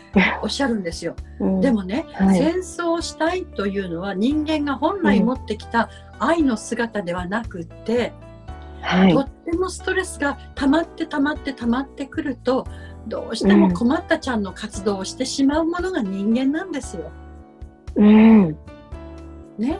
[0.41, 1.15] おっしゃるんですよ。
[1.39, 8.13] うんでもね、はい戦争したいというのは人間が本来持ってきた愛の姿ではなくって、
[8.81, 12.65] はいとってもストレスが溜まって溜まって溜まってくると
[13.07, 17.11] どうしても困ったちゃんの活動をしてしまうものが人間なんですよ。
[17.95, 18.57] うん
[19.57, 19.79] ね。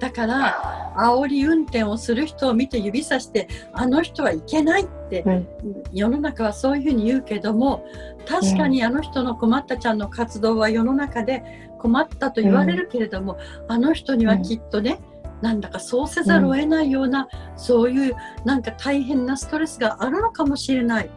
[0.00, 5.48] だから煽り運転をする人を見て指さしてあの人はいけないって、うん。
[5.92, 7.84] 世の中はそういうふうに言うけども
[8.26, 14.98] 確かにあの人の困ったちゃんの活動は世の中で困ったと言われるけれども、あの人にはきっとね、
[15.40, 21.10] なんだかそうせざるを得ないような、そういうなんか大変なストレスがあるのかもしれない。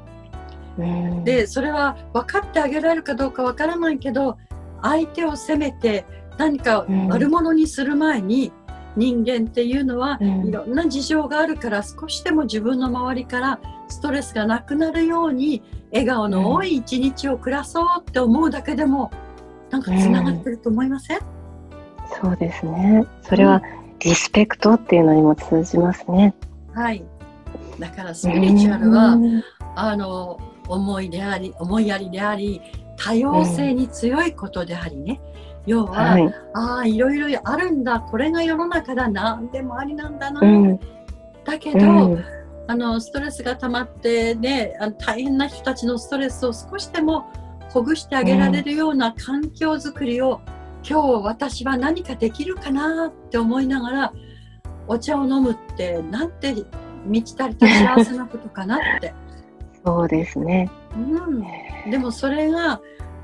[0.77, 1.23] うん。
[1.23, 4.37] でそれは分かってあげられるかどうか分からないけど
[4.81, 6.05] 相手を責めて
[6.37, 8.51] 何か悪者にする前に、
[8.95, 10.47] 人間っていうのはうん。
[10.47, 19.11] いろんな事情があるから少しでも自分の周りからストレスがなくなるように笑顔の多い一日を暮らそうって思うだけでも
[19.69, 21.19] なんかつながってると思いません、
[22.21, 23.05] そうですね。
[23.21, 23.61] それは
[23.99, 26.33] リスペクトっていうのにも通じますね。
[26.73, 27.03] はい。
[27.79, 29.43] だからスピリチュアルは、うん。
[29.75, 32.61] あの思いであり思いやりであり
[32.97, 35.21] 多様性に強いことでありね、
[35.65, 36.33] 要は、はい。
[36.53, 37.99] ああいろいろあるんだ。
[37.99, 39.07] これが世の中だ。
[39.07, 40.79] なんでもありなんだな、うん。
[41.45, 42.25] だけど、うん。
[42.67, 47.25] あのストレスが溜まってねあの大変な人たちのストレスを少しでも
[47.69, 50.41] ほぐしてあげられるような環境づくりを、
[50.87, 54.13] 今日私は何かできるかなって思いながら
[54.87, 56.53] お茶を飲むってなんて
[57.05, 59.13] 満ち足りた幸せなことかなって。
[59.85, 60.69] そうですね。
[60.95, 62.79] うん、でもそれが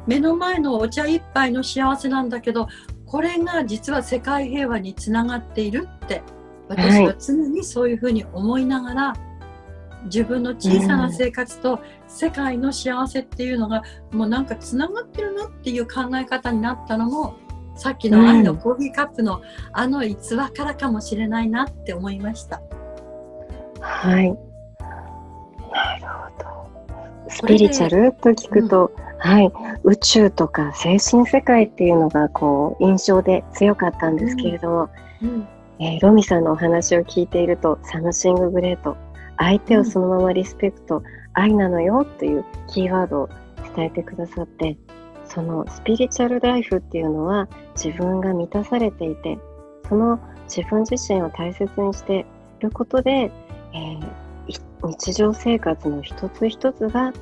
[0.08, 2.68] 目の前のお茶一杯の幸せなんだけど
[3.06, 6.24] これが実は世界平和につながっているって
[6.68, 9.14] 私は常にそういうふうに思いながら、
[10.06, 17.36] 自分の小さな生活と世界の幸せっていうのがもうなんかつながってるなっていう考え方になったのも
[17.76, 19.42] さっきの愛のコーヒーカップの
[19.72, 22.62] あの逸話からかもしれないなって思いました。
[23.80, 24.47] はい。
[27.30, 29.52] スピリチュアルと聞くと、はい、
[29.84, 34.90] 宇宙とか精神世界っていうのがこう印象で強かったんですけれども、
[35.22, 35.48] うん。
[35.80, 38.98] えーロミさんのお話を聞いていると、 something great、
[39.38, 43.30] 相手をそのままリスペクト、愛なのよというキーワードを
[43.76, 44.78] 伝えてくださって、
[45.26, 49.38] そのスピリチュアルライフっていうのは自分が満たされていて、
[49.88, 52.26] その自分自身を大切にして
[52.60, 54.27] いることで、えーい
[54.84, 57.14] 日常生活の一つ一つが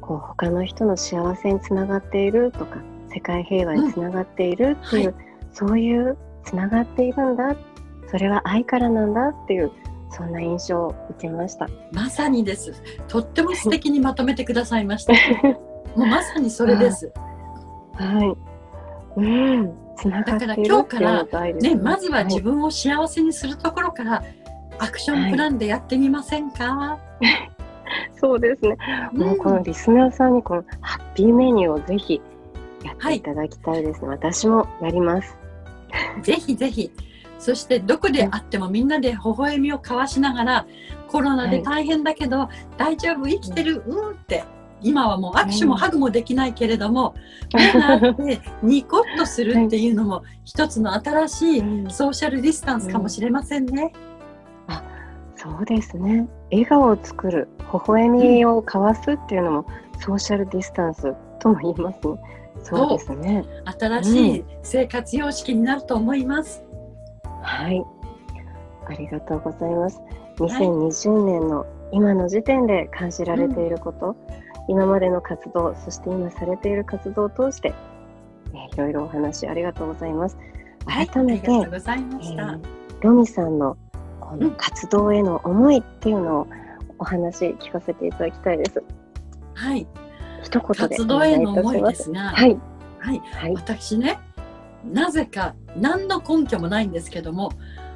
[0.00, 2.78] こう他の人の幸せにつながっているとか
[3.12, 5.14] 世界平和につながっているっていう、は
[5.52, 7.56] そういうつながっているんだ
[8.10, 9.70] それは愛からなんだっていう
[10.10, 11.68] そんな印象を受けました。
[11.92, 12.72] まさにです。
[13.08, 15.12] とっても素敵にまとめてくださいました。
[15.96, 17.12] もうまさにそれです。
[17.94, 18.36] は
[19.16, 19.20] い。
[19.20, 19.74] うん。
[19.96, 20.56] つながっているっ
[20.86, 24.22] ていうのと愛ですね、まずは自分、分を幸せにするところから
[24.78, 26.98] アクションプランでやってみませんか、
[28.20, 28.76] そうですね。
[29.12, 32.20] もうこのリスナーさんにこのハッピーメニューをぜひ
[32.84, 34.08] やっていただきたいですね。
[34.08, 35.36] 私もやります。
[36.22, 36.90] ぜひぜひ。
[37.38, 40.66] そしてどこであってもみんなで微笑みを交わしながら
[41.08, 43.82] コロナで大変だけど、大丈夫生きてる？
[43.86, 44.44] うんって
[44.80, 47.14] 今はもう握手もハグもできないけれども、
[47.52, 53.92] 目があって ニコッとするっていうのも一つの新しいうんソーシャルディスタンスかもしれませんね。
[55.36, 56.28] そうですね。
[56.50, 59.66] 笑顔を作る、微笑みを交わすっていうのも、
[60.00, 62.18] ソーシャルディスタンスとも言いますね。
[62.62, 63.44] そうですね。
[63.78, 66.62] 新しい生活様式になると思います。
[67.42, 67.84] はい。
[68.86, 70.00] ありがとうございます。
[70.38, 74.16] 2020年の今の時点で感じられていること、
[74.68, 77.74] 今までの活動、そして今されている活動を通して、
[78.54, 80.38] えいろいろお話ありがとうございます。
[80.86, 81.98] はい、改めて、ありがとうござい。
[81.98, 83.76] えーロミさんの
[84.34, 86.46] この活動への思いっていうのを
[86.98, 88.82] お話聞かせていただきたいです。
[89.54, 89.86] はい、
[90.42, 92.58] 一言で活動への思いですが、はい。
[92.98, 93.54] はい、はい。
[93.54, 94.18] 私ね
[94.84, 97.52] なぜか何の根拠もないんですけども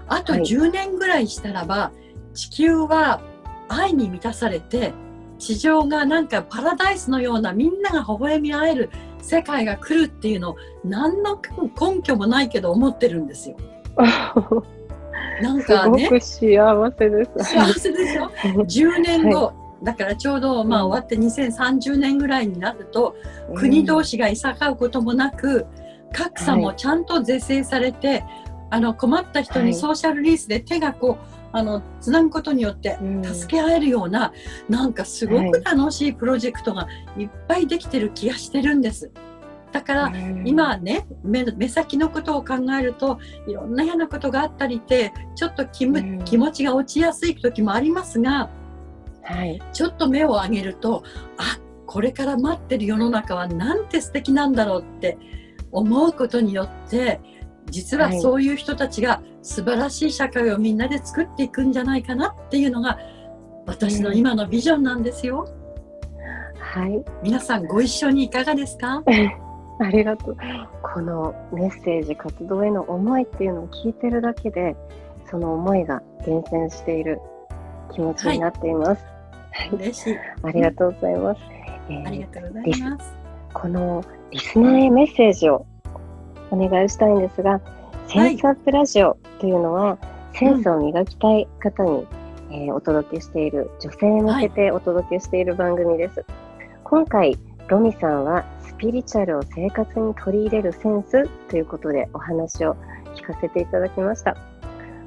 [0.07, 1.93] あとはい10年ぐらいしたらば、
[2.35, 3.21] 地球は
[3.69, 4.93] 愛に満たされて
[5.39, 8.91] 地上がなんかパラダイスのようなみんなが微笑み合える
[9.21, 11.41] 世界が来るっていうのを何の
[11.79, 13.57] 根拠もないけど思ってるんですよ。
[15.43, 16.05] なんすかね。
[16.05, 17.45] ごく幸せです。
[17.45, 18.31] 幸せでしょ？
[18.65, 23.15] 10年後、だからちょうどまあ終わって2030年ぐらいになると、
[23.55, 25.67] 国同士がいさかうこともなく
[26.13, 28.25] 格差もちゃんと是正されて、
[28.71, 29.69] あの困った人はい。
[29.69, 34.33] にソーシャルリースで手がこうあのつなぐことによって助け合えるような、
[34.69, 36.87] うん、なんかすごく楽しいプロジェクトが
[37.17, 39.11] いっぱいできてる気がしてるんです。
[39.73, 40.13] だから
[40.45, 48.51] 今ね目目先のことを考えるといろんな嫌なことがあったりってちょっと気,、む気持ちが落ちやすい時もありますが、
[49.23, 51.03] はい、ちょっと目を上げると
[51.37, 55.19] あこれから待ってる世の中はなんて素敵なんだろうって
[55.73, 57.21] 思うことによって
[57.71, 62.99] 実はそういう人たちが素晴らしい社会をみんなで作っていくんじゃないかなっていうのが
[63.67, 65.47] 私の今のビジョンなんですよ。
[66.59, 69.03] はい、皆さんご一緒にいかがですか？
[69.85, 70.37] ありがとう。
[70.83, 74.77] このメッセージ活動への思いっていうのを聞いてるだけで
[75.31, 77.21] その思いが伝染している
[77.93, 79.05] 気持ちになっています。
[79.53, 80.17] はい、嬉しい。
[80.43, 81.41] ありがとうございます。
[81.89, 83.17] えー、ありがとうございます。
[83.55, 85.65] このリスナーへメッセージを
[86.51, 87.61] お願いしたいんですが、
[88.07, 89.99] センスアップラジオというのは、は
[90.35, 96.21] い、センスを磨きたい方に、うん、えー、お届けしている女性に向けてお届けしている番組です。
[96.21, 96.27] はい、
[96.85, 102.77] 今回ロミさんはスピリチュアルを生活に取り入れるセンスということでお話を
[103.17, 104.37] 聞かせていただきました。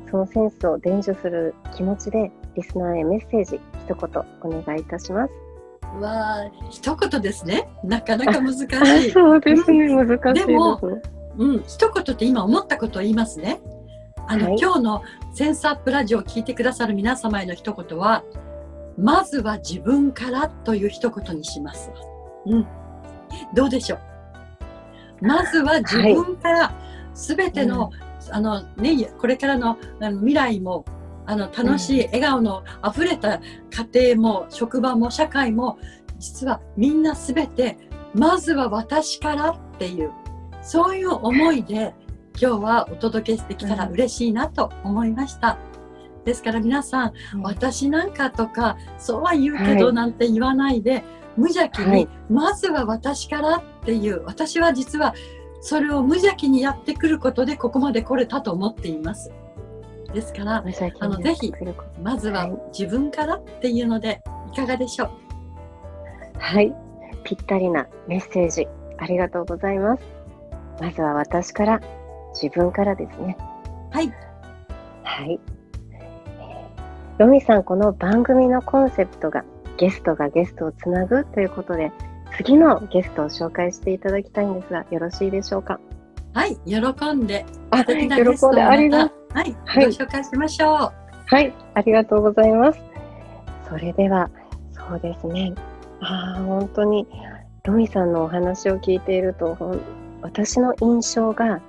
[0.10, 5.34] そのセンスを伝授する気持ちでリスナーへメッセージ一言お願いいたします。
[6.02, 9.12] わあ一言ですねなかなか難しい。
[9.12, 10.80] そうですね難しいです、ね、でも、
[11.38, 13.62] うん、一言って今思ったことを言いますね。
[14.28, 15.02] あの、はい、今日の
[15.34, 18.24] センスアップラジオを聞いてくださる皆様への一言は
[18.98, 21.92] まずは自分からという一言にします。
[22.46, 22.68] うん、
[23.54, 23.98] どうでしょ
[25.22, 25.26] う？
[25.26, 26.74] まずは自分から
[27.14, 27.92] すべての、はい、
[28.32, 30.86] あのねこれからのあの未来も
[31.26, 33.40] あの楽しい笑顔のあふれた
[33.94, 35.78] 家庭も職場も社会も
[36.18, 37.78] 実はみんな全て
[38.14, 40.12] まずは私からっていう
[40.62, 41.94] そういう思いで
[42.40, 45.58] 今日はお届けしてきたら嬉しいなと思いました。
[46.24, 51.04] ですから皆さん、うん、私なんかとかそうは言うけどなんて言わないで、はい、
[51.38, 55.14] 無邪気に、はい、まずは私からっていう私は実は
[55.62, 59.32] それを無邪気にやってくることでここまで来れたと思っています。
[60.14, 60.64] ですから、
[61.00, 61.54] あのぜひ
[62.02, 64.22] まずは自分からっていうので
[64.52, 65.10] いかがでしょう？
[66.38, 66.74] はい、
[67.24, 68.68] ぴったりなメッセージ
[68.98, 70.04] ありがとうございます。
[70.82, 71.82] まずは私から
[72.34, 73.38] 自分からですね。
[73.92, 74.12] はい。
[75.04, 75.40] はい。
[77.18, 79.46] ロミさん、この番組のコンセプトが
[79.82, 81.92] ゲストがゲストをつなぐということで、
[82.38, 85.80] 次のゲストを紹介していただきたいんですが、よろしいでしょうか？
[86.34, 86.78] はい、喜
[87.14, 87.46] んで。
[87.72, 88.14] あ、喜んで
[88.62, 89.28] ありがとう。
[89.34, 90.92] はい、はい、ご紹介しましょう。
[91.26, 92.80] はい、ありがとうございます。
[93.68, 94.30] それでは、
[94.72, 95.54] そうですね。
[96.00, 97.08] ああ、本当に、
[97.64, 99.58] ロミさんのお話を聞いていると、
[100.22, 101.60] 私の印象が、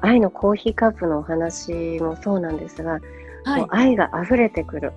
[0.00, 2.98] 愛のコーヒーカップのお話もそうなんですが、
[3.44, 4.92] はい、もう愛が溢れてくる。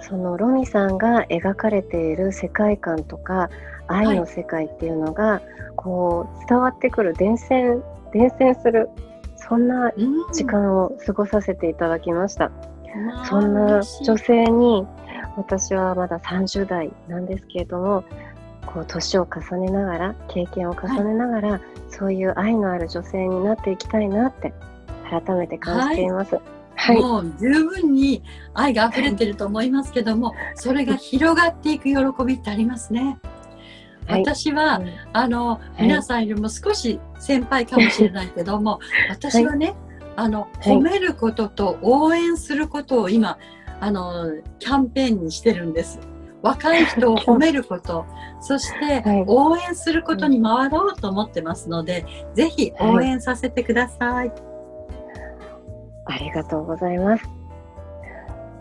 [0.00, 3.50] そのロミさんが描かれている世界観とか
[3.88, 5.42] 愛の世界っていうのが、はい、
[5.76, 7.82] こう伝わってくる伝染
[8.12, 8.88] 伝染する
[9.36, 9.92] そんな
[10.32, 12.50] 時間を過ごさせていただきました。
[12.94, 14.86] うん、そんな女性に
[15.36, 18.04] 私はまだ30代なんですけれども
[18.64, 24.52] こう年を重ねながら経験を重ねながら、はい、そういう愛のある女性になっていきたいなって
[25.08, 26.36] 改めて感じています。
[26.36, 26.55] はい
[26.92, 28.22] はい、もう十分に
[28.54, 33.18] 愛が溢れてると思いますけども、それが広がっていく喜びってありますね。
[34.08, 38.78] 私は、はい、あの、皆さんよりも少し先輩かもしれないけども、
[39.10, 39.74] 私はね、
[40.16, 43.38] あの褒めることと応援することを今
[43.80, 46.00] あのキャンペーンにしてるんです。
[46.42, 48.06] 若い人を褒めること、
[48.40, 54.32] そして応援することに回ろうと思ってますので、ぜひ応援させてください。
[56.06, 57.24] ありがとうございます。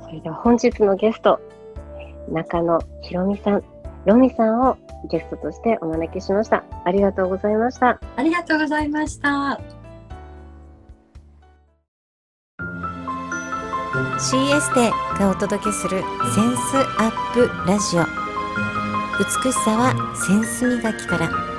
[0.04, 1.40] それでは本日のゲスト、
[2.32, 3.64] 中野ひろみさん、
[4.06, 4.78] ロミさんを
[5.10, 6.64] ゲストとしてお招きしました。
[6.84, 8.00] ありがとうございました。
[8.16, 9.60] ありがとうございました。
[14.18, 14.90] CS で
[15.20, 16.02] がお届けする
[16.34, 18.06] センスアップラジオ
[19.20, 21.55] 美しさはセンス磨きから